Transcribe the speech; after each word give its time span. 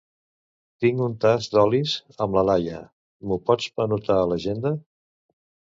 Tinc 0.85 1.03
un 1.07 1.13
tast 1.25 1.53
d'olis 1.57 1.93
amb 2.27 2.39
la 2.39 2.45
Laia; 2.49 2.81
m'ho 3.27 3.41
pots 3.51 3.73
anotar 3.87 4.21
a 4.25 4.27
l'agenda? 4.33 4.79